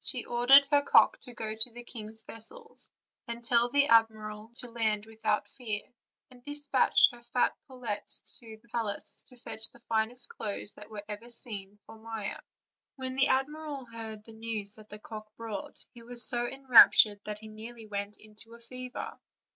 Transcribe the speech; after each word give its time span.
She 0.00 0.24
ordered 0.24 0.64
her 0.70 0.80
cock 0.82 1.18
to 1.22 1.34
go 1.34 1.56
to 1.56 1.72
the 1.72 1.82
king's 1.82 2.22
vessels, 2.22 2.88
and 3.26 3.42
tell 3.42 3.68
the 3.68 3.88
admiral 3.88 4.52
to 4.58 4.70
land 4.70 5.06
without 5.06 5.48
fear, 5.48 5.82
and 6.30 6.40
dispatched 6.44 7.08
her 7.10 7.20
fat 7.20 7.56
pullet 7.66 8.08
to 8.38 8.58
her 8.62 8.68
palace 8.68 9.24
to 9.26 9.36
fetch 9.36 9.72
the 9.72 9.80
finest 9.80 10.28
clothes 10.28 10.74
that 10.74 10.88
were 10.88 11.02
ever 11.08 11.28
seen 11.28 11.80
for 11.84 11.98
Maia. 11.98 12.38
When 12.94 13.14
the 13.14 13.26
admiral 13.26 13.84
heard 13.86 14.22
the 14.22 14.34
news 14.34 14.76
that 14.76 14.88
the 14.88 15.00
cock 15.00 15.34
brought 15.34 15.84
he 15.92 16.04
was 16.04 16.24
so 16.24 16.46
enraptured 16.46 17.18
that 17.24 17.40
he 17.40 17.48
nearly 17.48 17.86
went 17.88 18.16
into 18.16 18.54
a 18.54 18.60
fever. 18.60 19.18